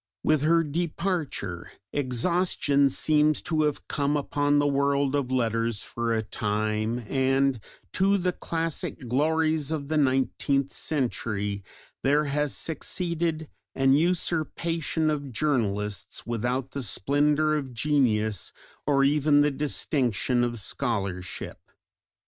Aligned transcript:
With 0.23 0.41
her 0.41 0.63
departure 0.63 1.71
exhaustion 1.93 2.89
seems 2.89 3.39
to 3.43 3.61
have 3.65 3.87
come 3.87 4.17
upon 4.17 4.57
the 4.57 4.65
world 4.65 5.13
of 5.13 5.31
letters 5.31 5.83
for 5.83 6.11
a 6.11 6.23
time, 6.23 7.05
and 7.07 7.59
to 7.93 8.17
the 8.17 8.31
classic 8.31 9.07
glories 9.07 9.69
of 9.69 9.89
the 9.89 9.97
nineteenth 9.97 10.73
century 10.73 11.63
there 12.01 12.25
has 12.25 12.57
succeeded 12.57 13.47
an 13.75 13.93
usurpation 13.93 15.11
of 15.11 15.31
journalists 15.31 16.25
without 16.25 16.71
the 16.71 16.81
splendour 16.81 17.53
of 17.53 17.71
genius 17.71 18.51
or 18.87 19.03
even 19.03 19.41
the 19.41 19.51
distinction 19.51 20.43
of 20.43 20.59
scholarship. 20.59 21.59